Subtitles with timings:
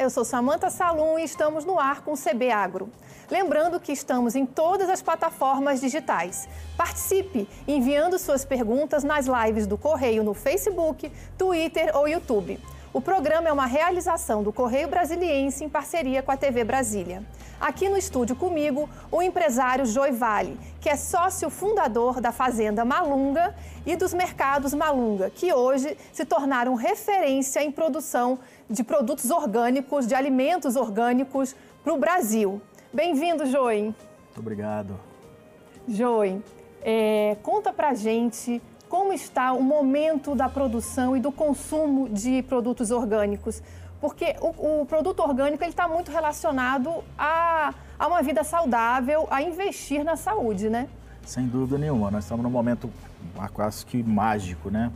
[0.00, 2.88] Eu sou Samanta Salum e estamos no ar com o CB Agro.
[3.30, 6.48] Lembrando que estamos em todas as plataformas digitais.
[6.74, 12.58] Participe enviando suas perguntas nas lives do Correio no Facebook, Twitter ou YouTube.
[12.92, 17.22] O programa é uma realização do Correio Brasiliense em parceria com a TV Brasília.
[17.60, 23.54] Aqui no estúdio comigo, o empresário Joy Vale, que é sócio fundador da Fazenda Malunga
[23.86, 30.16] e dos mercados Malunga, que hoje se tornaram referência em produção de produtos orgânicos, de
[30.16, 32.60] alimentos orgânicos para o Brasil.
[32.92, 33.82] Bem-vindo, Joy.
[33.82, 34.98] Muito obrigado.
[35.86, 36.42] Joy,
[36.82, 42.90] é, conta pra gente como está o momento da produção e do consumo de produtos
[42.90, 43.62] orgânicos.
[44.00, 50.02] Porque o, o produto orgânico está muito relacionado a, a uma vida saudável, a investir
[50.02, 50.88] na saúde, né?
[51.24, 52.10] Sem dúvida nenhuma.
[52.10, 52.90] Nós estamos num momento
[53.54, 54.90] quase que mágico, né?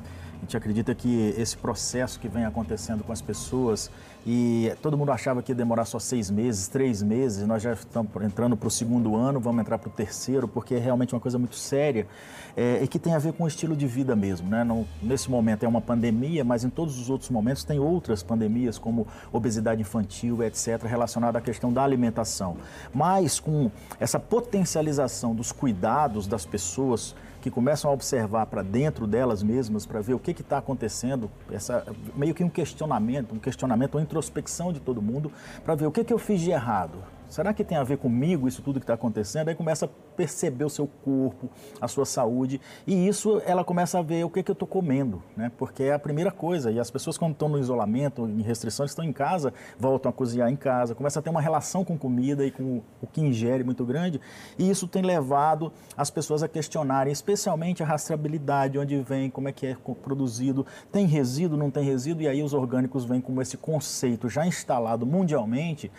[0.45, 3.91] A gente acredita que esse processo que vem acontecendo com as pessoas
[4.27, 8.11] e todo mundo achava que ia demorar só seis meses, três meses, nós já estamos
[8.23, 11.39] entrando para o segundo ano, vamos entrar para o terceiro, porque é realmente uma coisa
[11.39, 12.07] muito séria
[12.55, 14.51] é, e que tem a ver com o estilo de vida mesmo.
[14.51, 14.65] Né?
[14.65, 18.77] Não, nesse momento é uma pandemia, mas em todos os outros momentos tem outras pandemias,
[18.77, 22.59] como obesidade infantil, etc., relacionada à questão da alimentação.
[22.95, 29.43] Mas com essa potencialização dos cuidados das pessoas, que começam a observar para dentro delas
[29.43, 31.85] mesmas para ver o que está acontecendo, essa,
[32.17, 35.31] meio que um questionamento, um questionamento, uma introspecção de todo mundo
[35.63, 38.47] para ver o que, que eu fiz de errado, Será que tem a ver comigo
[38.47, 39.49] isso tudo que está acontecendo?
[39.49, 41.49] Aí começa a perceber o seu corpo,
[41.81, 45.23] a sua saúde, e isso ela começa a ver o que, que eu estou comendo,
[45.37, 45.51] né?
[45.57, 46.71] Porque é a primeira coisa.
[46.71, 50.51] E as pessoas, quando estão no isolamento, em restrições, estão em casa, voltam a cozinhar
[50.51, 53.85] em casa, começa a ter uma relação com comida e com o que ingere muito
[53.85, 54.21] grande,
[54.59, 59.53] e isso tem levado as pessoas a questionarem, especialmente a rastreabilidade, onde vem, como é
[59.53, 63.57] que é produzido, tem resíduo, não tem resíduo, e aí os orgânicos vêm como esse
[63.57, 65.91] conceito já instalado mundialmente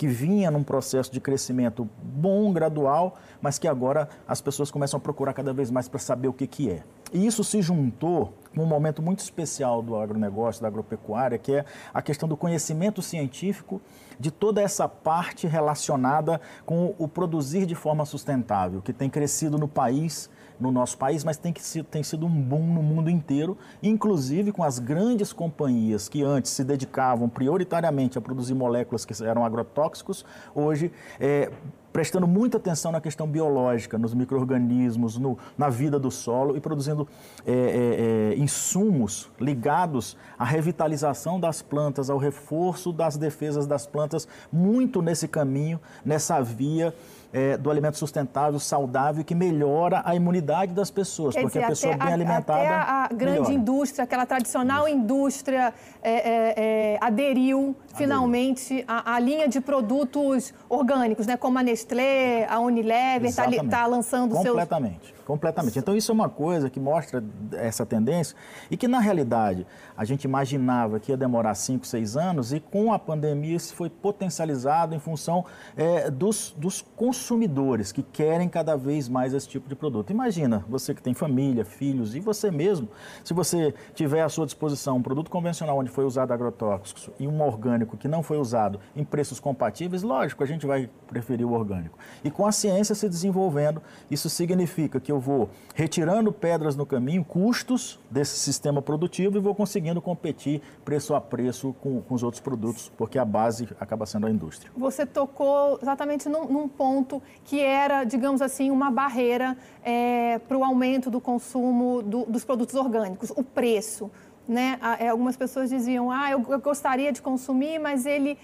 [0.00, 5.00] que vinha num processo de crescimento bom, gradual, mas que agora as pessoas começam a
[5.00, 6.82] procurar cada vez mais para saber o que, que é.
[7.12, 11.64] E isso se juntou com um momento muito especial do agronegócio, da agropecuária, que é
[11.92, 13.80] a questão do conhecimento científico
[14.18, 19.68] de toda essa parte relacionada com o produzir de forma sustentável, que tem crescido no
[19.68, 24.52] país no nosso país, mas tem, que, tem sido um boom no mundo inteiro, inclusive
[24.52, 30.24] com as grandes companhias que antes se dedicavam prioritariamente a produzir moléculas que eram agrotóxicos,
[30.54, 31.50] hoje é,
[31.92, 37.06] prestando muita atenção na questão biológica, nos micro-organismos, no, na vida do solo e produzindo
[37.46, 44.26] é, é, é, insumos ligados à revitalização das plantas, ao reforço das defesas das plantas,
[44.52, 46.94] muito nesse caminho, nessa via
[47.32, 51.68] é, do alimento sustentável, saudável, que melhora a imunidade das pessoas, Quer porque dizer, a
[51.68, 52.60] pessoa bem a, alimentada.
[52.60, 53.52] Até a grande melhora.
[53.52, 54.96] indústria, aquela tradicional Isso.
[54.96, 56.54] indústria, é, é,
[56.94, 61.36] é aderiu finalmente à linha de produtos orgânicos, né?
[61.36, 64.48] como a Nestlé, a Unilever, está tá lançando seus.
[64.48, 65.19] Completamente.
[65.30, 65.78] Completamente.
[65.78, 68.36] Então, isso é uma coisa que mostra essa tendência
[68.68, 69.64] e que, na realidade,
[69.96, 73.88] a gente imaginava que ia demorar 5, 6 anos e, com a pandemia, isso foi
[73.88, 75.44] potencializado em função
[75.76, 80.10] é, dos, dos consumidores que querem cada vez mais esse tipo de produto.
[80.10, 82.88] Imagina, você que tem família, filhos e você mesmo,
[83.22, 87.40] se você tiver à sua disposição um produto convencional onde foi usado agrotóxicos e um
[87.40, 91.96] orgânico que não foi usado em preços compatíveis, lógico, a gente vai preferir o orgânico.
[92.24, 93.80] E com a ciência se desenvolvendo,
[94.10, 99.54] isso significa que eu vou retirando pedras no caminho, custos desse sistema produtivo e vou
[99.54, 104.26] conseguindo competir preço a preço com, com os outros produtos, porque a base acaba sendo
[104.26, 104.72] a indústria.
[104.76, 110.64] Você tocou exatamente num, num ponto que era, digamos assim, uma barreira é, para o
[110.64, 114.10] aumento do consumo do, dos produtos orgânicos, o preço.
[114.48, 114.78] Né?
[114.98, 118.36] É, algumas pessoas diziam, ah, eu, eu gostaria de consumir, mas ele,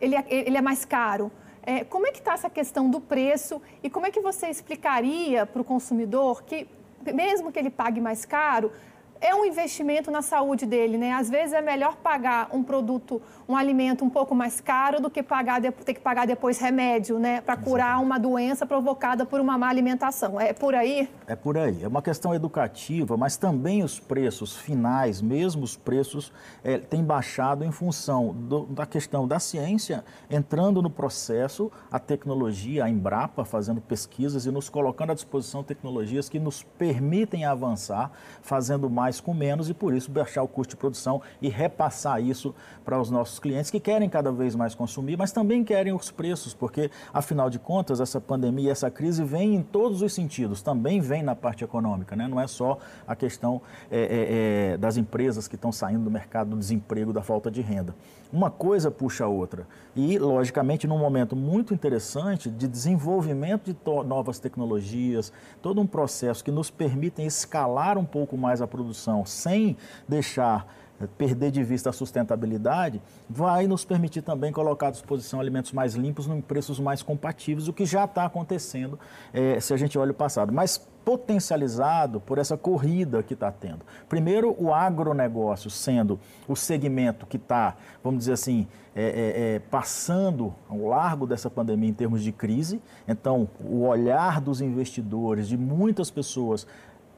[0.00, 1.32] ele, é, ele é mais caro.
[1.70, 5.44] É, como é que está essa questão do preço e como é que você explicaria
[5.44, 6.66] para o consumidor que,
[7.12, 8.72] mesmo que ele pague mais caro,
[9.20, 11.12] é um investimento na saúde dele, né?
[11.12, 15.22] Às vezes é melhor pagar um produto, um alimento um pouco mais caro do que
[15.22, 17.40] pagar, ter que pagar depois remédio, né?
[17.40, 20.40] Para curar uma doença provocada por uma má alimentação.
[20.40, 21.08] É por aí?
[21.26, 21.82] É por aí.
[21.82, 26.32] É uma questão educativa, mas também os preços finais, mesmo os preços,
[26.62, 32.84] é, têm baixado em função do, da questão da ciência entrando no processo, a tecnologia,
[32.84, 38.10] a Embrapa fazendo pesquisas e nos colocando à disposição tecnologias que nos permitem avançar,
[38.42, 42.22] fazendo mais mais com menos e por isso baixar o custo de produção e repassar
[42.22, 46.10] isso para os nossos clientes que querem cada vez mais consumir, mas também querem os
[46.10, 51.00] preços, porque afinal de contas essa pandemia, essa crise vem em todos os sentidos, também
[51.00, 52.28] vem na parte econômica, né?
[52.28, 56.58] não é só a questão é, é, das empresas que estão saindo do mercado do
[56.58, 57.94] desemprego, da falta de renda.
[58.30, 59.66] Uma coisa puxa a outra.
[59.96, 63.76] E, logicamente, num momento muito interessante de desenvolvimento de
[64.06, 65.32] novas tecnologias,
[65.62, 70.66] todo um processo que nos permitem escalar um pouco mais a produção sem deixar
[71.06, 76.26] perder de vista a sustentabilidade, vai nos permitir também colocar à disposição alimentos mais limpos
[76.26, 78.98] em preços mais compatíveis, o que já está acontecendo
[79.32, 80.52] é, se a gente olha o passado.
[80.52, 80.78] Mas
[81.08, 83.78] potencializado por essa corrida que está tendo.
[84.10, 90.52] Primeiro, o agronegócio sendo o segmento que está, vamos dizer assim, é, é, é, passando
[90.68, 92.82] ao largo dessa pandemia em termos de crise.
[93.06, 96.66] Então, o olhar dos investidores, de muitas pessoas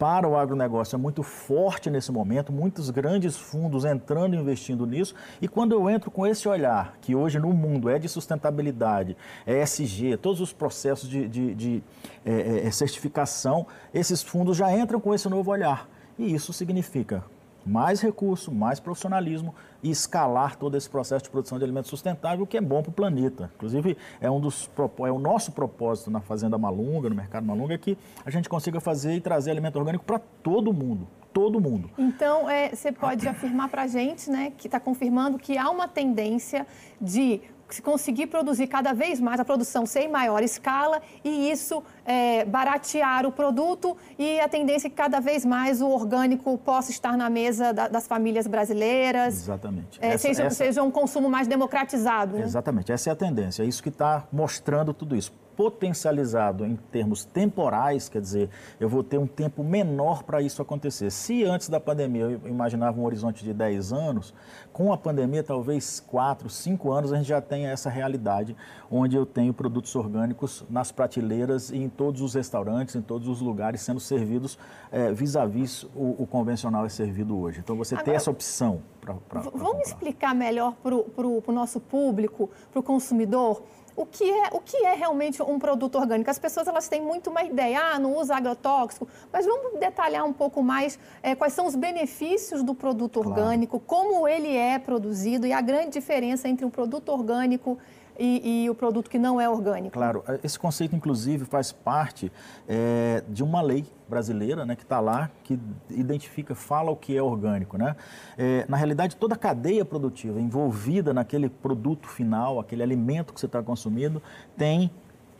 [0.00, 5.14] para o agronegócio é muito forte nesse momento, muitos grandes fundos entrando e investindo nisso.
[5.42, 9.14] E quando eu entro com esse olhar, que hoje no mundo é de sustentabilidade,
[9.46, 11.82] é SG, todos os processos de, de, de
[12.24, 15.86] é, é, é, certificação, esses fundos já entram com esse novo olhar.
[16.18, 17.22] E isso significa
[17.64, 22.56] mais recurso, mais profissionalismo e escalar todo esse processo de produção de alimentos sustentável, que
[22.56, 23.50] é bom para o planeta.
[23.56, 24.70] Inclusive, é, um dos,
[25.00, 28.80] é o nosso propósito na Fazenda Malunga, no Mercado Malunga, é que a gente consiga
[28.80, 31.06] fazer e trazer alimento orgânico para todo mundo.
[31.32, 31.88] Todo mundo.
[31.96, 35.86] Então, é, você pode afirmar para a gente, né, que está confirmando que há uma
[35.86, 36.66] tendência
[37.00, 37.40] de
[37.74, 42.44] se conseguir produzir cada vez mais, a produção ser em maior escala e isso é,
[42.44, 47.16] baratear o produto e a tendência é que cada vez mais o orgânico possa estar
[47.16, 49.34] na mesa da, das famílias brasileiras.
[49.34, 49.98] Exatamente.
[50.00, 50.54] É, essa, seja, essa...
[50.56, 52.36] seja um consumo mais democratizado.
[52.36, 52.44] Né?
[52.44, 57.22] Exatamente, essa é a tendência, é isso que está mostrando tudo isso potencializado em termos
[57.22, 58.48] temporais, quer dizer,
[58.80, 61.10] eu vou ter um tempo menor para isso acontecer.
[61.10, 64.32] Se antes da pandemia eu imaginava um horizonte de 10 anos,
[64.72, 68.56] com a pandemia, talvez 4, 5 anos, a gente já tenha essa realidade,
[68.90, 73.42] onde eu tenho produtos orgânicos nas prateleiras e em todos os restaurantes, em todos os
[73.42, 74.58] lugares, sendo servidos
[74.90, 77.60] é, vis-à-vis o, o, convencional é servido hoje.
[77.60, 79.80] Então, você Agora, tem essa opção para Vamos comprar.
[79.82, 83.62] explicar melhor para o nosso público, para o consumidor,
[83.96, 86.30] o que é, o que é realmente um produto orgânico.
[86.30, 90.32] As pessoas elas têm muito uma ideia, ah, não usa agrotóxico, mas vamos detalhar um
[90.32, 93.30] pouco mais é, quais são os benefícios do produto claro.
[93.30, 97.78] orgânico, como ele é produzido e a grande diferença entre um produto orgânico
[98.20, 99.94] e, e, o produto que não é orgânico.
[99.94, 102.30] Claro, esse conceito, inclusive, faz parte
[102.68, 105.58] é, de uma lei brasileira, né, que está lá, que
[105.88, 107.78] identifica, fala o que é orgânico.
[107.78, 107.96] Né?
[108.36, 113.46] É, na realidade, toda a cadeia produtiva envolvida naquele produto final, aquele alimento que você
[113.46, 114.22] está consumindo,
[114.56, 114.90] tem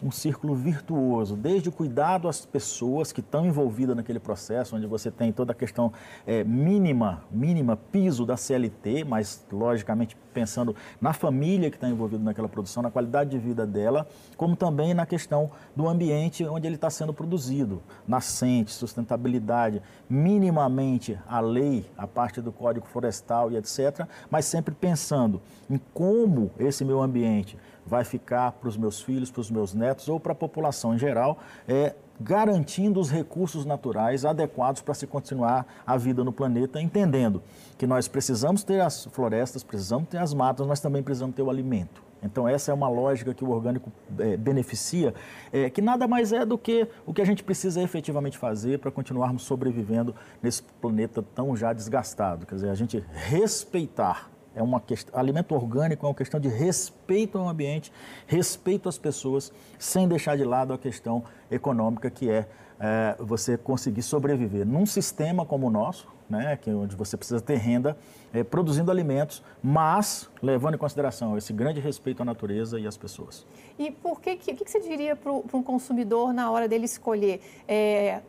[0.02, 5.10] um círculo virtuoso, desde o cuidado às pessoas que estão envolvidas naquele processo, onde você
[5.10, 5.92] tem toda a questão
[6.26, 12.48] é, mínima, mínima piso da CLT, mas logicamente pensando na família que está envolvida naquela
[12.48, 14.06] produção, na qualidade de vida dela,
[14.36, 21.40] como também na questão do ambiente onde ele está sendo produzido, nascente, sustentabilidade, minimamente a
[21.40, 27.02] lei, a parte do Código Florestal e etc., mas sempre pensando em como esse meu
[27.02, 30.94] ambiente vai ficar para os meus filhos, para os meus netos ou para a população
[30.94, 36.80] em geral, é, garantindo os recursos naturais adequados para se continuar a vida no planeta,
[36.80, 37.42] entendendo
[37.78, 41.48] que nós precisamos ter as florestas, precisamos ter as matas, mas também precisamos ter o
[41.48, 42.10] alimento.
[42.22, 45.14] Então, essa é uma lógica que o orgânico é, beneficia,
[45.50, 48.90] é, que nada mais é do que o que a gente precisa efetivamente fazer para
[48.90, 52.44] continuarmos sobrevivendo nesse planeta tão já desgastado.
[52.44, 54.30] Quer dizer, a gente respeitar
[54.60, 57.90] é uma questão, alimento orgânico é uma questão de respeito ao ambiente,
[58.26, 62.46] respeito às pessoas, sem deixar de lado a questão econômica, que é,
[62.78, 67.40] é você conseguir sobreviver num sistema como o nosso, né, que é onde você precisa
[67.40, 67.96] ter renda,
[68.32, 73.44] é, produzindo alimentos, mas levando em consideração esse grande respeito à natureza e às pessoas.
[73.78, 77.40] E por que, que, que você diria para um consumidor na hora dele escolher?
[77.66, 78.20] É,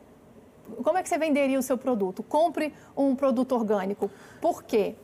[0.84, 2.24] como é que você venderia o seu produto?
[2.24, 4.10] Compre um produto orgânico.
[4.40, 4.96] Por quê?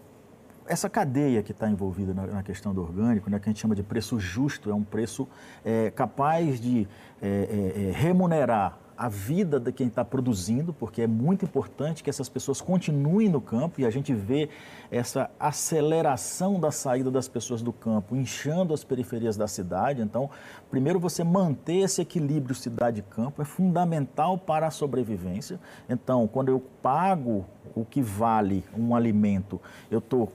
[0.68, 3.76] Essa cadeia que está envolvida na, na, questão do orgânico, né, que a gente chama
[3.76, 5.28] de preço justo, é um preço
[5.64, 6.88] é, capaz de
[7.22, 12.10] é, é, é remunerar a vida de quem está produzindo, porque é muito importante que
[12.10, 14.50] essas pessoas continuem no campo e a gente vê
[14.90, 20.02] essa aceleração da saída das pessoas do campo, inchando as periferias da cidade.
[20.02, 20.30] Então,
[20.72, 25.60] primeiro você manter esse equilíbrio cidade-campo é fundamental para a sobrevivência.
[25.88, 27.46] Então, quando eu pago
[27.76, 30.32] o que vale um alimento, eu estou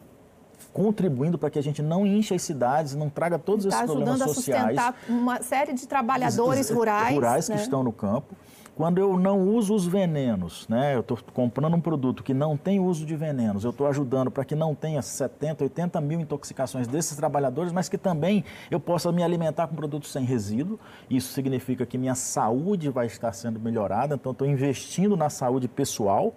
[0.72, 4.18] contribuindo para que a gente não encha as cidades, não traga todos tá esses problemas
[4.18, 4.70] sociais.
[4.70, 7.14] Está ajudando a sustentar uma série de trabalhadores rurais.
[7.14, 7.56] Rurais né?
[7.56, 8.34] que estão no campo.
[8.74, 10.94] Quando eu não uso os venenos, né?
[10.94, 14.46] eu estou comprando um produto que não tem uso de venenos, eu estou ajudando para
[14.46, 19.22] que não tenha 70, 80 mil intoxicações desses trabalhadores, mas que também eu possa me
[19.22, 20.80] alimentar com produtos sem resíduo.
[21.10, 26.34] Isso significa que minha saúde vai estar sendo melhorada, então estou investindo na saúde pessoal.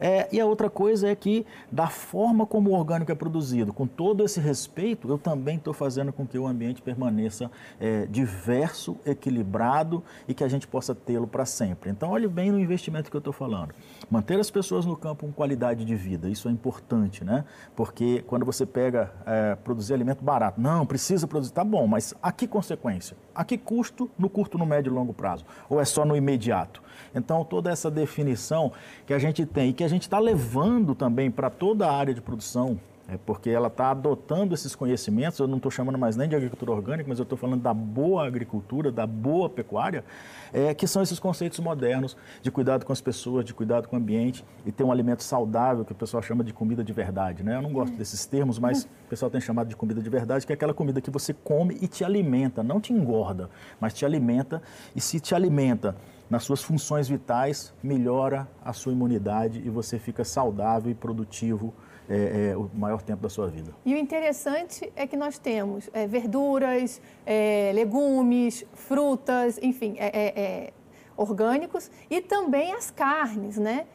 [0.00, 3.86] É, e a outra coisa é que, da forma como o orgânico é produzido, com
[3.86, 10.02] todo esse respeito, eu também estou fazendo com que o ambiente permaneça é, diverso, equilibrado
[10.26, 11.90] e que a gente possa tê-lo para sempre.
[11.90, 13.74] Então, olhe bem no investimento que eu estou falando.
[14.10, 17.44] Manter as pessoas no campo com qualidade de vida, isso é importante, né?
[17.76, 22.32] Porque quando você pega é, produzir alimento barato, não, precisa produzir, tá bom, mas a
[22.32, 23.16] que consequência?
[23.34, 25.44] A que custo no curto, no médio e longo prazo?
[25.68, 26.82] Ou é só no imediato?
[27.14, 28.72] Então, toda essa definição
[29.06, 32.14] que a gente tem e que a gente está levando também para toda a área
[32.14, 32.78] de produção,
[33.12, 36.70] é porque ela está adotando esses conhecimentos, eu não estou chamando mais nem de agricultura
[36.70, 40.04] orgânica, mas eu estou falando da boa agricultura, da boa pecuária,
[40.52, 43.98] é, que são esses conceitos modernos de cuidado com as pessoas, de cuidado com o
[43.98, 47.42] ambiente e ter um alimento saudável, que o pessoal chama de comida de verdade.
[47.42, 47.56] Né?
[47.56, 50.52] Eu não gosto desses termos, mas o pessoal tem chamado de comida de verdade, que
[50.52, 54.62] é aquela comida que você come e te alimenta, não te engorda, mas te alimenta,
[54.94, 55.96] e se te alimenta
[56.30, 61.74] nas suas funções vitais, melhora a sua imunidade e você fica saudável e produtivo
[62.08, 63.72] é, é, o maior tempo da sua vida.
[63.84, 70.72] E o interessante é que nós temos é, verduras, é, legumes, frutas, enfim, é, é,
[71.16, 73.86] orgânicos e também as carnes, né?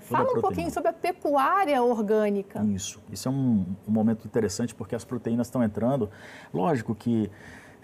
[0.00, 2.64] fala um pouquinho sobre a pecuária orgânica.
[2.64, 6.10] Isso, isso é um, um momento interessante porque as proteínas estão entrando.
[6.52, 7.30] Lógico que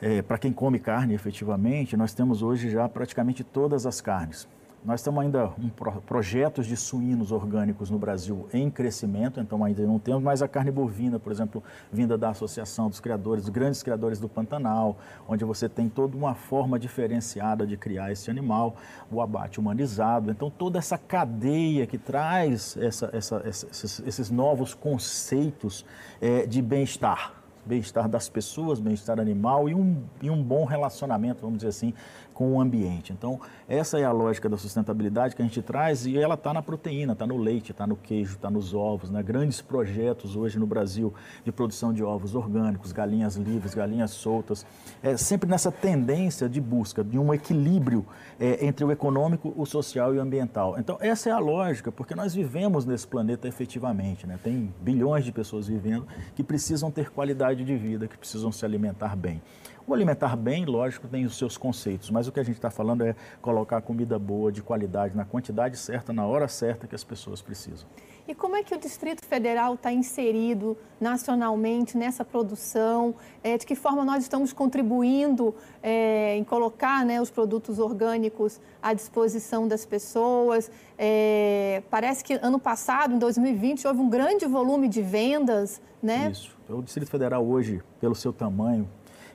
[0.02, 4.48] é, para quem come carne efetivamente, nós temos hoje já praticamente todas as carnes.
[4.84, 5.68] Nós estamos ainda em
[6.04, 10.72] projetos de suínos orgânicos no Brasil em crescimento, então ainda não temos mais a carne
[10.72, 15.68] bovina, por exemplo, vinda da Associação dos Criadores, dos grandes criadores do Pantanal, onde você
[15.68, 18.74] tem toda uma forma diferenciada de criar esse animal,
[19.08, 20.32] o abate humanizado.
[20.32, 25.86] Então, toda essa cadeia que traz essa, essa, esses, esses, novos conceitos
[26.20, 31.58] é, de bem-estar bem-estar das pessoas, bem-estar animal e um, e um bom relacionamento, vamos
[31.58, 31.94] dizer assim,
[32.32, 33.12] com o ambiente.
[33.12, 36.62] Então, essa é a lógica da sustentabilidade que a gente traz e ela está na
[36.62, 39.10] proteína, está no leite, está no queijo, está nos ovos.
[39.10, 39.22] Né?
[39.22, 41.12] Grandes projetos hoje no Brasil
[41.44, 44.66] de produção de ovos orgânicos, galinhas livres, galinhas soltas.
[45.02, 48.04] É sempre nessa tendência de busca de um equilíbrio
[48.40, 50.76] é, entre o econômico, o social e o ambiental.
[50.78, 54.26] Então, essa é a lógica, porque nós vivemos nesse planeta efetivamente.
[54.26, 54.38] Né?
[54.42, 59.16] Tem bilhões de pessoas vivendo que precisam ter qualidade de vida, que precisam se alimentar
[59.16, 59.40] bem.
[59.86, 63.02] O alimentar bem, lógico, tem os seus conceitos, mas o que a gente está falando
[63.04, 67.42] é colocar comida boa, de qualidade, na quantidade certa, na hora certa que as pessoas
[67.42, 67.88] precisam.
[68.26, 73.16] E como é que o Distrito Federal está inserido nacionalmente nessa produção?
[73.42, 78.94] É, de que forma nós estamos contribuindo é, em colocar né, os produtos orgânicos à
[78.94, 80.70] disposição das pessoas?
[80.96, 86.30] É, parece que ano passado, em 2020, houve um grande volume de vendas, né?
[86.30, 86.56] Isso.
[86.68, 88.88] O Distrito Federal hoje, pelo seu tamanho,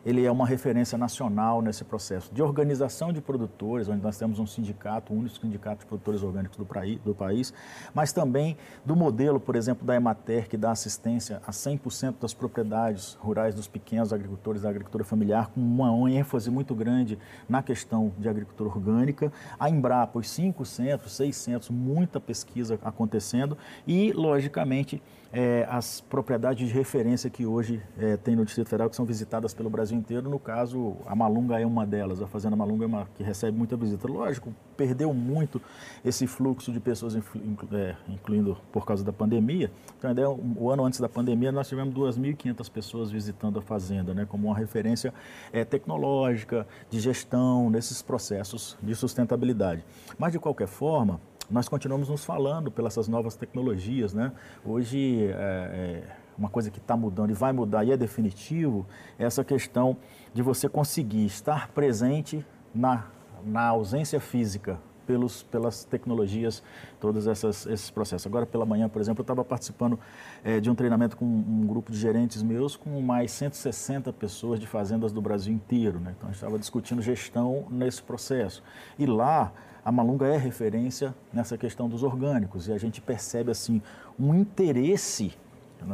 [0.08, 4.48] ele é uma referência nacional nesse processo de organização de produtores, onde nós temos um
[4.48, 6.66] sindicato, o único sindicato de produtores orgânicos do,
[7.04, 7.54] do país,
[7.94, 13.16] mas também do modelo, por exemplo, da Emater, que dá assistência a 100% das propriedades
[13.20, 18.30] rurais dos pequenos agricultores da agricultura familiar, com uma ênfase muito grande na questão de
[18.30, 19.30] agricultura orgânica.
[19.60, 25.02] A Embrapa, os 500, 600, muita pesquisa acontecendo e, logicamente,
[25.38, 29.54] é, as propriedades de referência que hoje é, tem no Distrito Federal, que são visitadas
[29.54, 30.28] pelo Brasil inteiro.
[30.28, 33.78] No caso, a Malunga é uma delas, a Fazenda Malunga é uma que recebe muita
[33.78, 34.08] visita.
[34.08, 35.62] Lógico, perdeu muito
[36.04, 39.70] esse fluxo de pessoas, é, incluindo por causa da pandemia.
[40.00, 44.48] Então, o ano antes da pandemia, nós tivemos 2.500 pessoas visitando a Fazenda, né, como
[44.48, 45.14] uma referência
[45.54, 49.86] é, tecnológica, de gestão, nesses processos de sustentabilidade.
[50.18, 54.32] Mas, de qualquer forma, nós continuamos nos falando pelas novas tecnologias, né?
[54.66, 58.86] Hoje, é, é uma coisa que está mudando e vai mudar e é definitivo,
[59.18, 59.98] é essa questão
[60.34, 63.06] de você conseguir estar presente na,
[63.44, 64.78] na ausência física
[65.08, 66.62] pelos, pelas tecnologias,
[67.00, 68.28] todos essas, esses processos.
[68.28, 69.98] Agora, pela manhã, por exemplo, eu estava participando
[70.44, 74.68] é, de um treinamento com um, grupo de gerentes meus, com mais 160 pessoas de
[74.68, 76.00] fazendas do Brasil inteiro.
[76.00, 76.14] Né?
[76.16, 78.62] Então, a gente estava discutindo gestão nesse processo.
[79.00, 79.54] E lá,
[79.88, 83.82] a Malunga é referência nessa questão dos orgânicos e a gente percebe assim
[84.20, 85.34] um interesse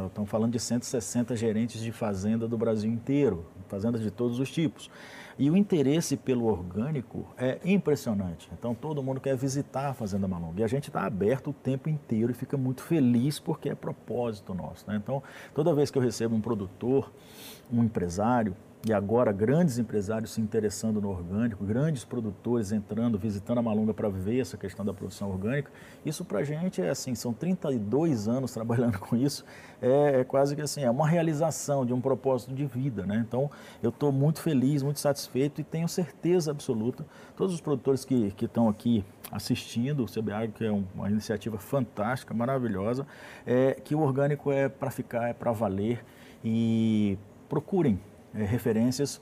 [0.06, 4.90] Estamos falando de 160 gerentes de fazenda do Brasil inteiro, fazendas de todos os tipos.
[5.38, 8.48] E o interesse pelo orgânico é impressionante.
[8.58, 10.62] Então todo mundo quer visitar a Fazenda Malunga.
[10.62, 14.54] E a gente está aberto o tempo inteiro e fica muito feliz porque é propósito
[14.54, 14.88] nosso.
[14.88, 14.96] Né?
[14.96, 15.22] Então
[15.54, 17.12] toda vez que eu recebo um produtor,
[17.70, 23.62] um empresário, e agora grandes empresários se interessando no orgânico, grandes produtores entrando, visitando a
[23.62, 25.70] Malunga para ver essa questão da produção orgânica.
[26.04, 29.42] Isso para a gente é assim, são 32 anos trabalhando com isso,
[29.80, 33.24] é, é, quase que assim, é uma realização de um propósito de vida, né?
[33.26, 33.50] Então
[33.82, 38.44] eu estou muito feliz, muito satisfeito e tenho certeza absoluta, todos os produtores que, que
[38.44, 43.06] estão aqui assistindo o CBA, que é uma iniciativa fantástica, maravilhosa,
[43.46, 46.04] é que o orgânico é para ficar, é para valer
[46.44, 47.16] e
[47.48, 47.98] procurem
[48.34, 49.20] referências.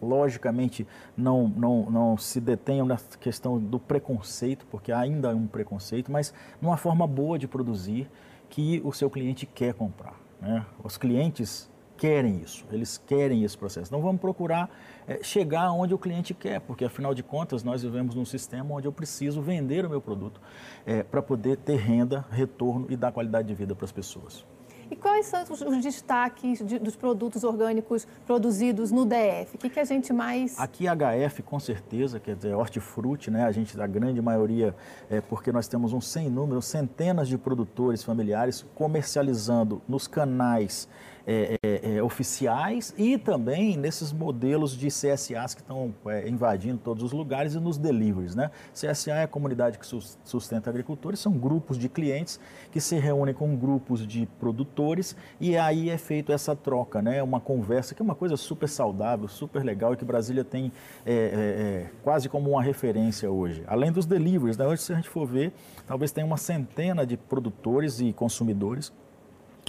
[0.00, 6.10] Logicamente, não, não, não se detenham na questão do preconceito, porque ainda é um preconceito,
[6.10, 8.10] mas numa forma boa de produzir
[8.48, 10.18] que o seu cliente quer comprar.
[10.40, 10.64] Né?
[10.82, 13.88] Os clientes querem isso, eles querem esse processo.
[13.88, 14.70] Então vamos procurar
[15.06, 18.86] é, chegar onde o cliente quer, porque afinal de contas nós vivemos num sistema onde
[18.86, 20.40] eu preciso vender o meu produto
[20.84, 24.44] é, para poder ter renda, retorno e dar qualidade de vida para as pessoas.
[24.90, 29.54] E quais são os, os destaques de, dos produtos orgânicos produzidos no DF?
[29.54, 30.58] O que, que a gente mais.
[30.58, 33.44] Aqui HF, com certeza, quer dizer, hortifruti, né?
[33.44, 34.74] A gente, a grande maioria,
[35.10, 40.88] é porque nós temos um sem número, centenas de produtores familiares comercializando nos canais
[41.26, 47.02] é, é, é, oficiais e também nesses modelos de CSAs que estão é, invadindo todos
[47.02, 48.34] os lugares e nos deliveries.
[48.34, 48.50] Né?
[48.74, 49.86] CSA é a comunidade que
[50.22, 52.38] sustenta agricultores, são grupos de clientes
[52.70, 57.22] que se reúnem com grupos de produtores e aí é feito essa troca, né?
[57.22, 60.70] uma conversa que é uma coisa super saudável, super legal e que Brasília tem
[61.06, 63.64] é, quase como uma referência hoje.
[63.66, 64.66] Além dos deliveries, né?
[64.66, 65.54] hoje se a gente for ver,
[65.86, 68.92] talvez tenha uma centena de produtores e consumidores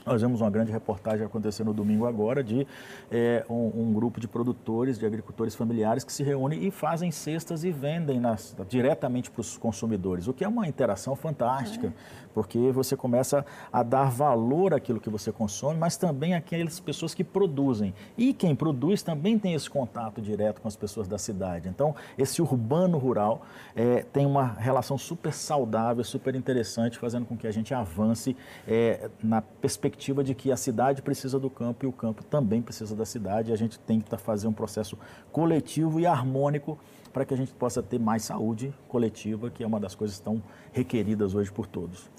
[0.05, 2.67] nós vemos uma grande reportagem acontecendo no domingo agora de
[3.11, 7.63] é, um, um, grupo de produtores, de agricultores familiares que se reúnem e fazem cestas
[7.63, 11.91] e vendem nas, diretamente para os consumidores, o que é uma interação fantástica, é.
[12.35, 13.43] porque você começa
[13.73, 17.93] a dar valor àquilo que você consome, mas também àquelas pessoas que produzem.
[18.15, 21.67] E quem produz também tem esse contato direto com as pessoas da cidade.
[21.67, 23.41] Então, esse urbano-rural
[23.75, 29.09] é, tem uma relação super saudável, super interessante, fazendo com que a gente avance é,
[29.23, 32.95] na perspectiva perspectiva de que a cidade precisa do campo e o campo também precisa
[32.95, 33.49] da cidade.
[33.49, 34.97] E a gente tem que tá, fazer um processo
[35.31, 36.77] coletivo e harmônico
[37.13, 40.43] para que a gente possa ter mais saúde coletiva, que é uma das coisas tão
[40.73, 42.09] requeridas hoje por todos.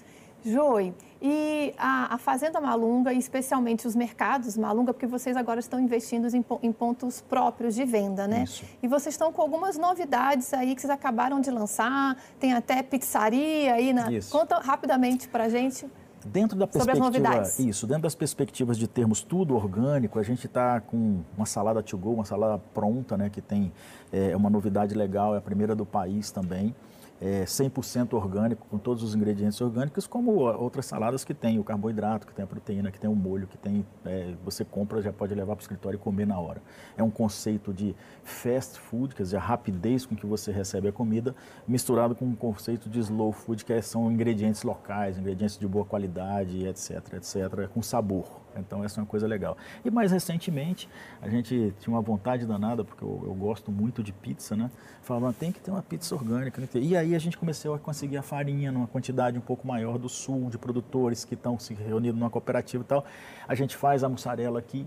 [0.45, 6.27] Joy, e a, a, Fazenda Malunga, especialmente os mercados Malunga, porque vocês agora estão investindo
[6.33, 8.43] em, em pontos próprios de venda, né?
[8.43, 8.63] Isso.
[8.81, 13.73] E vocês estão com algumas novidades aí que vocês acabaram de lançar, tem até pizzaria
[13.73, 14.11] aí na.
[14.11, 14.31] Isso.
[14.31, 15.85] Conta rapidamente para a gente.
[16.25, 21.21] Dentro da perspectiva, isso, dentro das perspectivas de termos tudo orgânico, a gente está com
[21.37, 23.71] uma salada to go, uma salada pronta, né, que tem
[24.11, 26.75] é, uma novidade legal, é a primeira do país também
[27.21, 32.27] é, 100% orgânico, com todos os ingredientes orgânicos, como outras saladas que tem o carboidrato,
[32.27, 35.33] que tem a proteína, que tem o molho, que tem, é, você compra, já pode
[35.33, 36.61] levar para o escritório e comer na hora.
[36.95, 40.91] É um conceito de fast food, quer dizer, a rapidez com que você recebe a
[40.91, 41.35] comida,
[41.67, 45.85] misturado com um conceito de slow food, que é, são ingredientes locais, ingredientes de boa
[45.85, 48.46] qualidade, etc, etc, com sabor.
[48.59, 49.57] Então, essa é uma coisa legal.
[49.83, 50.89] E mais recentemente,
[51.21, 54.69] a gente tinha uma vontade danada, porque eu, eu gosto muito de pizza, né?
[55.01, 56.61] Falava, tem que ter uma pizza orgânica.
[56.75, 60.09] E aí a gente começou a conseguir a farinha numa quantidade um pouco maior do
[60.09, 63.05] sul, de produtores que estão se reunindo numa cooperativa e tal.
[63.47, 64.85] A gente faz a mussarela aqui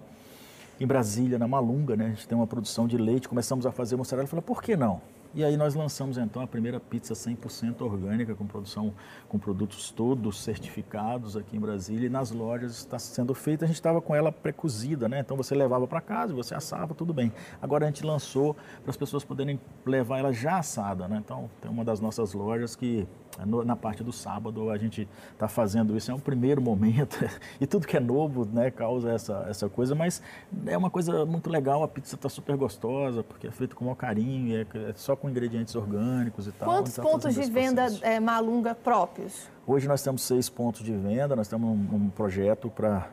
[0.79, 2.07] em Brasília, na Malunga, né?
[2.07, 4.27] A gente tem uma produção de leite, começamos a fazer mussarela.
[4.27, 5.01] Falei, por que não?
[5.33, 8.93] E aí nós lançamos então a primeira pizza 100% orgânica, com produção,
[9.29, 12.07] com produtos todos certificados aqui em Brasília.
[12.07, 15.21] E nas lojas está sendo feita, a gente estava com ela pré-cozida, né?
[15.21, 17.33] Então você levava para casa, você assava, tudo bem.
[17.63, 21.19] Agora a gente lançou para as pessoas poderem levar ela já assada, né?
[21.25, 23.07] Então tem uma das nossas lojas que
[23.47, 27.17] na parte do sábado a gente está fazendo isso, é um primeiro momento
[27.61, 30.23] e tudo que é novo né, causa essa, essa coisa, mas
[30.67, 33.95] é uma coisa muito legal, a pizza está super gostosa, porque é feita com maior
[33.95, 36.69] carinho, é, é só com ingredientes orgânicos e tal.
[36.69, 39.49] Quantos tá pontos de venda é, Malunga próprios?
[39.67, 43.09] Hoje nós temos seis pontos de venda, nós temos um, um projeto para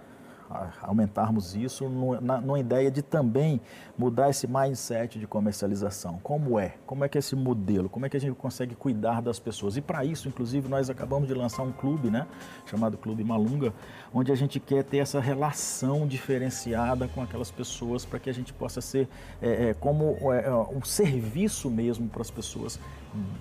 [0.81, 3.59] aumentarmos isso numa ideia de também
[3.97, 6.19] mudar esse mindset de comercialização.
[6.23, 6.75] Como é?
[6.85, 7.89] Como é que é esse modelo?
[7.89, 9.77] Como é que a gente consegue cuidar das pessoas?
[9.77, 12.25] E para isso, inclusive, nós acabamos de lançar um clube, né,
[12.65, 13.73] chamado Clube Malunga,
[14.13, 18.53] onde a gente quer ter essa relação diferenciada com aquelas pessoas para que a gente
[18.53, 19.07] possa ser
[19.41, 22.79] é, é, como é, é um serviço mesmo para as pessoas,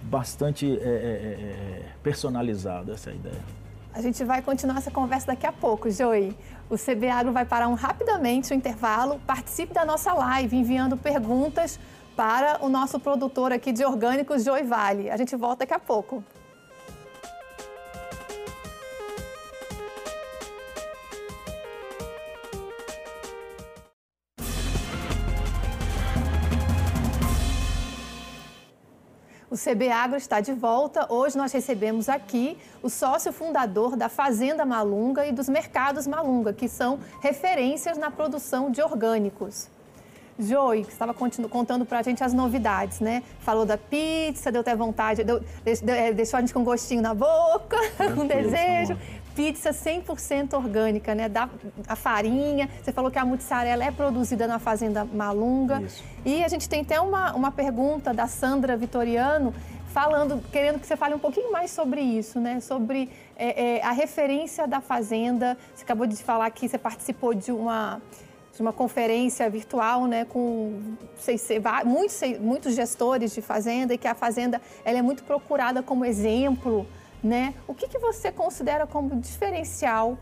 [0.02, 2.92] bastante é, é, personalizado.
[2.92, 3.65] Essa é a ideia.
[3.96, 6.37] A gente vai continuar essa conversa daqui a pouco, Joey.
[6.68, 9.18] O CB Agro vai parar um rapidamente o intervalo.
[9.26, 11.80] Participe da nossa live enviando perguntas
[12.14, 15.09] para o nosso produtor aqui de orgânicos, Joey Vale.
[15.09, 16.22] A gente volta daqui a pouco.
[29.66, 31.12] CB Agro está de volta.
[31.12, 36.68] Hoje nós recebemos aqui o sócio fundador da Fazenda Malunga e dos Mercados Malunga, que
[36.68, 39.68] são referências na produção de orgânicos.
[40.38, 43.24] Joey, que estava contando para a gente as novidades, né?
[43.40, 47.76] Falou da pizza, deu até vontade, deu, é, deixou a gente com gostinho na boca,
[48.16, 48.96] um desejo
[49.37, 51.29] pizza 100% orgânica, né?
[51.29, 51.49] Da,
[51.87, 52.68] a farinha.
[52.83, 55.83] Você falou que a mussarela é produzida na fazenda Malunga.
[55.83, 56.03] Isso.
[56.25, 59.55] E a gente tem até uma, uma pergunta da Sandra Vitoriano
[59.92, 62.61] falando, querendo que você fale um pouquinho mais sobre isso, né?
[62.61, 65.57] Sobre é, é, a referência da fazenda.
[65.75, 68.01] Você acabou de falar que você participou de uma
[68.55, 70.81] de uma conferência virtual, né, com
[71.18, 71.46] seis,
[71.85, 76.87] muitos, muitos gestores de fazenda e que a fazenda ela é muito procurada como exemplo
[77.26, 77.54] né?
[77.66, 80.16] O que, que você considera como diferencial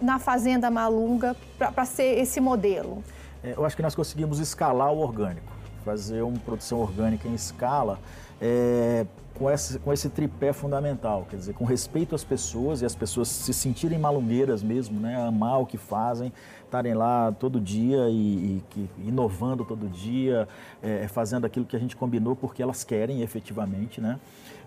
[0.00, 3.02] na Fazenda Malunga para ser esse modelo?
[3.42, 5.52] É, eu acho que nós conseguimos escalar o orgânico,
[5.84, 7.98] fazer uma produção orgânica em escala
[8.40, 12.94] é, com, esse, com esse tripé fundamental, quer dizer, com respeito às pessoas e as
[12.94, 15.16] pessoas se sentirem malungueiras mesmo, né?
[15.16, 16.32] amar o que fazem,
[16.64, 20.46] estarem lá todo dia e, e inovando todo dia,
[20.82, 24.20] é, fazendo aquilo que a gente combinou porque elas querem efetivamente, né?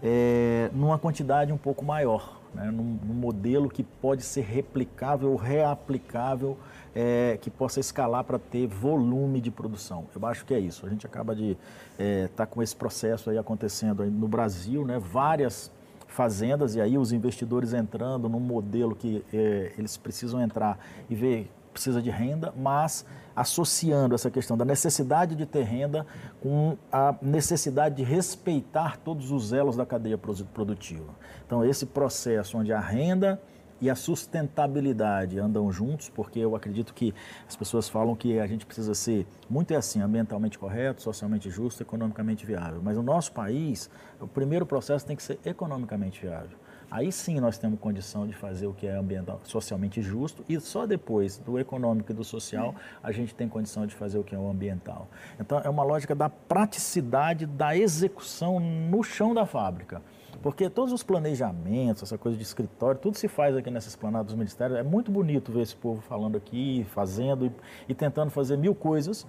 [0.04, 2.66] É, numa quantidade um pouco maior, né?
[2.66, 6.58] num, num, modelo que pode ser replicável, reaplicável,
[6.94, 10.06] é, que possa escalar para ter volume de produção.
[10.13, 10.86] Eu acho que é isso.
[10.86, 11.60] A gente acaba de estar
[11.98, 15.00] é, tá com esse processo aí acontecendo aí no Brasil, né?
[15.00, 15.72] várias
[16.06, 20.78] fazendas e aí os investidores entrando num modelo que é, eles precisam entrar
[21.10, 23.05] e ver precisa de renda, mas
[23.36, 26.05] associando essa questão da necessidade de ter renda
[26.39, 31.13] com a necessidade de respeitar todos os elos da cadeia produtiva.
[31.45, 33.41] Então, esse processo onde a renda
[33.81, 37.13] e a sustentabilidade andam juntos, porque eu acredito que
[37.45, 41.83] as pessoas falam que a gente precisa ser muito é assim, ambientalmente correto, socialmente justo,
[41.83, 42.79] economicamente viável.
[42.81, 43.89] Mas no nosso país,
[44.21, 46.57] o primeiro processo tem que ser economicamente viável.
[46.93, 50.86] Aí sim nós temos condição de fazer o que é ambiental, socialmente justo e só
[50.86, 54.38] depois do econômico e do social a gente tem condição de fazer o que é
[54.38, 55.08] o ambiental.
[55.39, 60.03] Então é uma lógica da praticidade da execução no chão da fábrica.
[60.43, 64.36] Porque todos os planejamentos, essa coisa de escritório, tudo se faz aqui nessa esplanada dos
[64.36, 64.77] ministérios.
[64.77, 67.51] É muito bonito ver esse povo falando aqui, fazendo e,
[67.89, 69.25] e tentando fazer mil coisas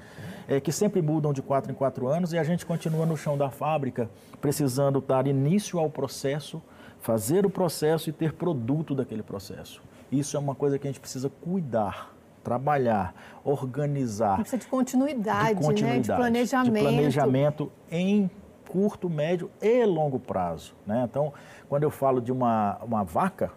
[0.46, 3.38] é, que sempre mudam de quatro em quatro anos e a gente continua no chão
[3.38, 6.60] da fábrica, precisando dar início ao processo
[7.04, 9.82] fazer o processo e ter produto daquele processo.
[10.10, 14.36] Isso é uma coisa que a gente precisa cuidar, trabalhar, organizar.
[14.36, 16.00] Precisa de continuidade, de, continuidade, né?
[16.00, 16.72] de planejamento.
[16.72, 18.30] De planejamento em
[18.68, 20.74] curto, médio e longo prazo.
[20.86, 21.06] Né?
[21.08, 21.32] Então,
[21.68, 23.50] quando eu falo de uma, uma vaca,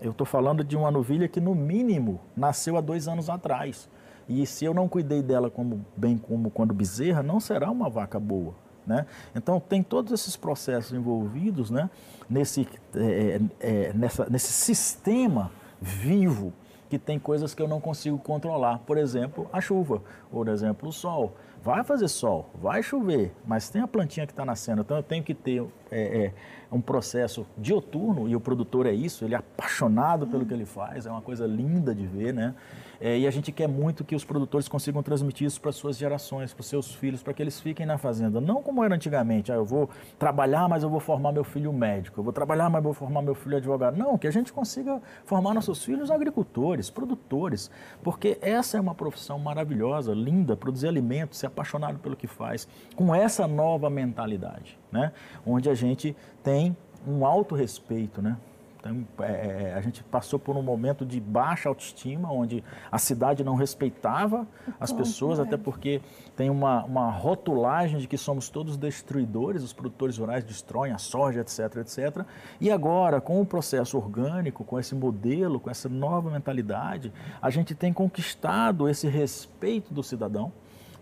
[0.00, 3.88] eu estou falando de uma novilha que, no mínimo, nasceu há dois anos atrás.
[4.28, 8.18] E se eu não cuidei dela como, bem como quando bezerra, não será uma vaca
[8.18, 8.54] boa.
[8.86, 9.06] Né?
[9.34, 11.90] Então, tem todos esses processos envolvidos né?
[12.28, 16.52] nesse, é, é, é, nessa, nesse sistema vivo
[16.88, 18.78] que tem coisas que eu não consigo controlar.
[18.80, 21.36] Por exemplo, a chuva, por exemplo, o sol.
[21.62, 25.22] Vai fazer sol, vai chover, mas tem a plantinha que está nascendo, então eu tenho
[25.22, 26.32] que ter é, é,
[26.72, 31.04] um processo dioturno, e o produtor é isso, ele é apaixonado pelo que ele faz,
[31.04, 32.54] é uma coisa linda de ver, né?
[33.00, 36.52] É, e a gente quer muito que os produtores consigam transmitir isso para suas gerações,
[36.52, 38.40] para seus filhos, para que eles fiquem na fazenda.
[38.40, 42.20] Não como era antigamente, ah, eu vou trabalhar, mas eu vou formar meu filho médico,
[42.20, 43.96] eu vou trabalhar, mas eu vou formar meu filho advogado.
[43.96, 47.70] Não, que a gente consiga formar nossos filhos agricultores, produtores,
[48.02, 53.14] porque essa é uma profissão maravilhosa, linda, produzir alimentos, ser apaixonado pelo que faz, com
[53.14, 55.12] essa nova mentalidade, né?
[55.46, 58.36] onde a gente tem um alto respeito, né?
[58.80, 63.54] Então, é, a gente passou por um momento de baixa autoestima, onde a cidade não
[63.54, 64.46] respeitava
[64.80, 66.00] as pessoas, até porque
[66.34, 71.40] tem uma, uma rotulagem de que somos todos destruidores, os produtores rurais destroem a soja,
[71.42, 72.24] etc, etc.
[72.58, 77.74] E agora, com o processo orgânico, com esse modelo, com essa nova mentalidade, a gente
[77.74, 80.50] tem conquistado esse respeito do cidadão,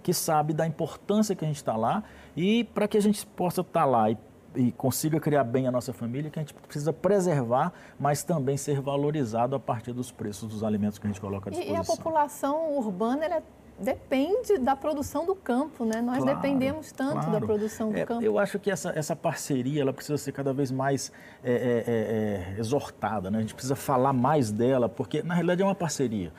[0.02, 2.02] que sabe da importância que a gente está lá
[2.36, 4.16] e para que a gente possa estar tá lá e
[4.54, 8.80] e consiga criar bem a nossa família, que a gente precisa preservar, mas também ser
[8.80, 11.76] valorizado a partir dos preços dos alimentos que a gente coloca à disposição.
[11.76, 13.42] E, a população urbana, ela
[13.78, 16.00] depende da produção do campo, né?
[16.00, 17.30] Nós claro, dependemos tanto claro.
[17.30, 18.24] da produção do é, campo.
[18.24, 21.12] Eu acho que essa, essa parceria ela precisa ser cada vez mais
[21.44, 23.38] é, é, é, é exortada, né?
[23.38, 26.32] A gente precisa falar mais dela, porque na realidade é uma parceria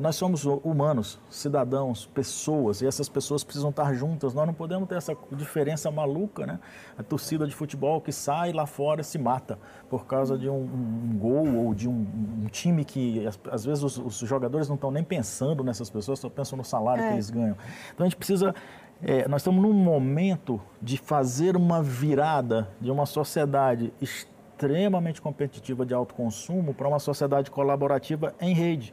[0.00, 4.34] nós somos humanos, cidadãos, pessoas, e essas pessoas precisam estar juntas.
[4.34, 6.58] Nós não podemos ter essa diferença maluca, né?
[6.98, 11.18] A torcida de futebol que sai lá fora se mata por causa de um, um
[11.18, 12.06] gol ou de um,
[12.42, 16.28] um time que, às vezes, os, os, jogadores não estão nem pensando nessas pessoas, só
[16.28, 17.08] pensam no salário é.
[17.08, 17.56] que eles ganham.
[17.94, 18.54] Então a gente precisa.
[19.02, 25.94] É, nós estamos num momento de fazer uma virada de uma sociedade extremamente competitiva de
[25.94, 28.92] alto consumo para uma sociedade colaborativa em rede.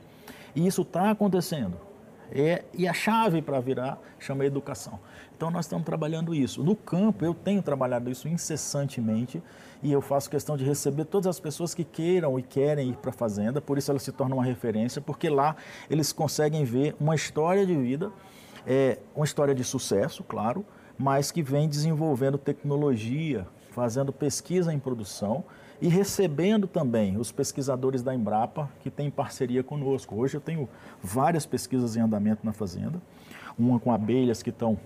[0.57, 1.77] E isso está acontecendo.
[2.31, 4.99] É, e a chave para virar chama educação.
[5.35, 6.63] Então nós estamos trabalhando isso.
[6.63, 9.41] No campo eu tenho trabalhado isso incessantemente
[9.83, 13.11] e eu faço questão de receber todas as pessoas que queiram e querem ir para
[13.11, 15.55] a fazenda, por isso elas se tornam uma referência, porque lá
[15.91, 18.11] eles conseguem ver uma história de vida,
[18.65, 20.65] é, uma história de sucesso, claro,
[20.97, 25.45] mas que vem desenvolvendo tecnologia, fazendo pesquisa em produção
[25.81, 30.15] e recebendo também os pesquisadores da Embrapa que têm parceria conosco.
[30.15, 30.67] Hoje eu tenho
[31.01, 33.01] várias pesquisas em andamento na fazenda,
[33.57, 34.77] uma com abelhas que estão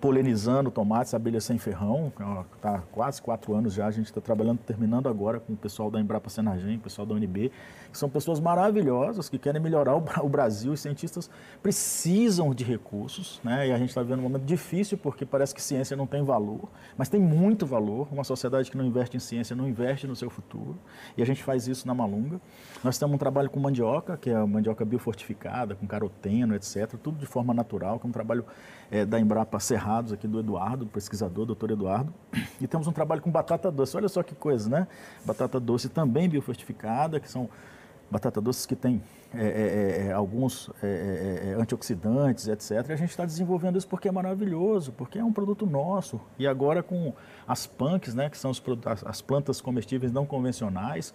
[0.00, 2.12] polinizando tomates, abelha sem ferrão,
[2.54, 6.00] está quase quatro anos já, a gente está trabalhando, terminando agora com o pessoal da
[6.00, 7.50] Embrapa Senagem, o pessoal da UNB,
[7.90, 11.30] que são pessoas maravilhosas, que querem melhorar o, Brasil, os cientistas
[11.62, 13.68] precisam de recursos, né?
[13.68, 16.68] e a gente está vivendo um momento difícil, porque parece que ciência não tem valor,
[16.96, 20.28] mas tem muito valor, uma sociedade que não investe em ciência não investe no seu
[20.28, 20.78] futuro,
[21.16, 22.40] e a gente faz isso na Malunga.
[22.84, 27.18] Nós temos um trabalho com mandioca, que é a mandioca biofortificada, com caroteno, etc., tudo
[27.18, 28.44] de forma natural, que é um trabalho
[28.90, 32.12] é, da Embrapa Aqui do Eduardo, do pesquisador, doutor Eduardo.
[32.60, 33.96] E temos um trabalho com batata doce.
[33.96, 34.88] Olha só que coisa, né?
[35.24, 37.48] Batata doce também biofortificada, que são
[38.10, 39.02] batata doce que tem
[39.34, 42.70] é, é, é, é alguns é, antioxidantes, etc.
[42.88, 46.20] E a gente está desenvolvendo isso porque é maravilhoso, porque é um produto nosso.
[46.38, 47.12] E agora com
[47.46, 48.62] as punks, né, que são os,
[49.04, 51.12] as plantas comestíveis não convencionais,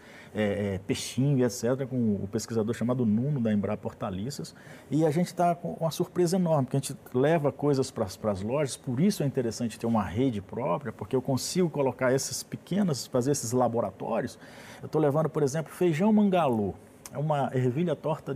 [0.85, 4.53] peixinho, etc., com o pesquisador chamado Nuno da Embrapa Hortaliças.
[4.89, 8.41] E a gente está com uma surpresa enorme, porque a gente leva coisas para as
[8.41, 13.07] lojas, por isso é interessante ter uma rede própria, porque eu consigo colocar essas pequenas,
[13.07, 14.37] fazer esses laboratórios.
[14.81, 16.73] Eu estou levando, por exemplo, feijão mangalô.
[17.13, 18.35] É uma ervilha torta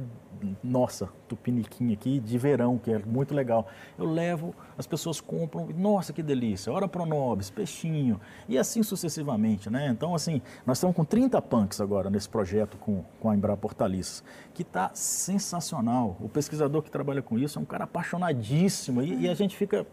[0.63, 3.67] nossa, tupiniquim aqui, de verão, que é muito legal.
[3.97, 9.87] Eu levo, as pessoas compram, nossa, que delícia, hora pronobis, peixinho, e assim sucessivamente, né?
[9.89, 14.23] Então, assim, nós estamos com 30 punks agora nesse projeto com, com a Embrapa Hortaliças,
[14.53, 16.17] que está sensacional.
[16.19, 19.85] O pesquisador que trabalha com isso é um cara apaixonadíssimo, e, e a gente fica,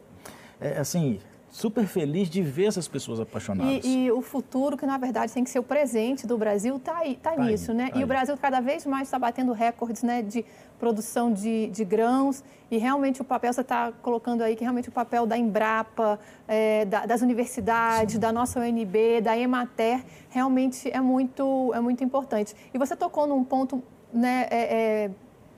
[0.61, 1.21] é, assim,
[1.53, 3.85] super feliz de ver essas pessoas apaixonadas.
[3.85, 6.97] E, e, o futuro, que na verdade tem que ser o presente do Brasil, está
[6.97, 7.91] aí, tá, tá nisso, aí, né?
[7.91, 8.05] Tá e aí.
[8.05, 10.47] o Brasil cada vez mais está batendo recordes né, de
[10.81, 14.93] produção de, de, grãos e realmente o papel, você está colocando aí que realmente o
[14.93, 18.21] papel da Embrapa, é, da, das universidades, Sim.
[18.21, 22.57] da nossa UNB, da Emater, realmente é muito, é muito importante.
[22.73, 25.11] E você tocou num ponto né, é, é,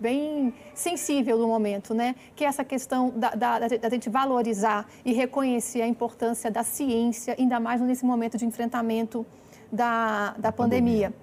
[0.04, 2.14] bem sensível no momento, né?
[2.36, 7.34] Que é essa questão da, da, da, gente valorizar e reconhecer a importância da ciência,
[7.38, 9.24] ainda mais nesse momento de enfrentamento
[9.72, 11.08] da, da pandemia.
[11.08, 11.14] pandemia.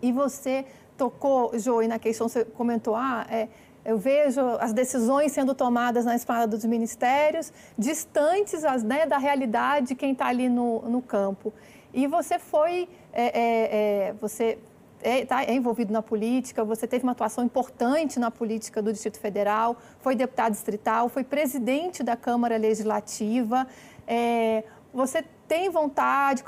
[0.00, 0.64] E você
[0.96, 3.48] tocou, Joey, na questão, você comentou, ah, é,
[3.84, 9.88] eu vejo as decisões sendo tomadas na espada dos ministérios, distantes as, né, da realidade
[9.88, 11.52] de quem está ali no, no campo.
[11.92, 14.58] E você foi, é, é, é você
[15.02, 19.18] é, tá, é envolvido na política, você teve uma atuação importante na política do Distrito
[19.18, 23.66] Federal, foi deputado distrital, foi presidente da Câmara Legislativa.
[24.06, 26.42] É, você tem vontade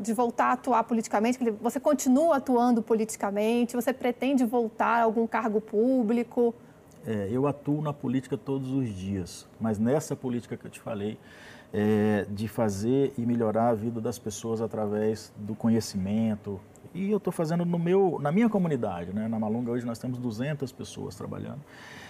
[0.00, 1.38] de voltar a atuar politicamente?
[1.60, 3.74] Você continua atuando politicamente?
[3.74, 6.54] Você pretende voltar a algum cargo público?
[7.06, 11.18] É, eu atuo na política todos os dias, mas nessa política que eu te falei,
[11.78, 16.58] é, de fazer e melhorar a vida das pessoas através do conhecimento,
[16.94, 19.28] e eu estou fazendo no meu, na minha comunidade, né?
[19.28, 21.60] Na Malunga hoje nós temos 200 pessoas trabalhando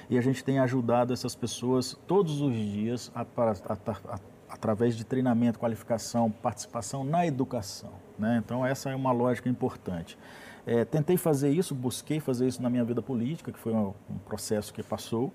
[0.08, 5.04] e a gente tem ajudado essas pessoas todos os dias a, a, a, através de
[5.04, 7.90] treinamento, qualificação, participação na educação.
[8.16, 8.40] Né?
[8.44, 10.16] Então essa é uma lógica importante.
[10.64, 14.18] É, tentei fazer isso, busquei fazer isso na minha vida política, que foi um, um
[14.18, 15.32] processo que passou.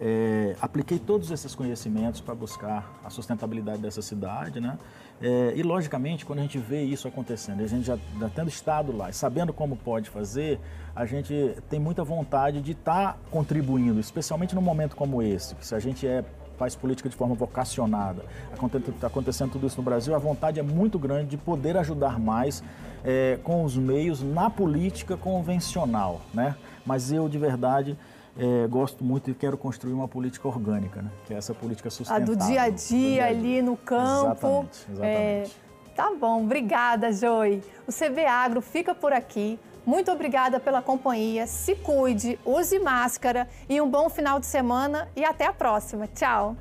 [0.00, 4.78] É, apliquei todos esses conhecimentos para buscar a sustentabilidade dessa cidade, né?
[5.20, 8.96] É, e logicamente, quando a gente vê isso acontecendo, a gente já, já tendo estado
[8.96, 10.60] lá e sabendo como pode fazer,
[10.94, 15.66] a gente tem muita vontade de estar tá contribuindo, especialmente num momento como esse, que
[15.66, 16.24] se a gente é
[16.58, 18.24] faz política de forma vocacionada.
[18.52, 22.64] Está acontecendo tudo isso no Brasil, a vontade é muito grande de poder ajudar mais
[23.04, 26.56] é, com os meios na política convencional, né?
[26.84, 27.96] Mas eu, de verdade,
[28.38, 31.10] é, gosto muito e quero construir uma política orgânica, né?
[31.26, 32.32] que é essa política sustentável.
[32.32, 34.30] A do dia a dia, ali no campo.
[34.30, 35.56] Exatamente, exatamente.
[35.64, 35.68] É...
[35.96, 37.60] Tá bom, obrigada, Joy.
[37.84, 39.58] O CB Agro fica por aqui.
[39.84, 41.46] Muito obrigada pela companhia.
[41.46, 46.06] Se cuide, use máscara e um bom final de semana e até a próxima.
[46.06, 46.54] Tchau.